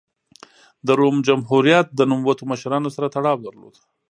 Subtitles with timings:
[0.85, 3.75] د روم جمهوریت د نوموتو مشرانو سره تړاو درلود.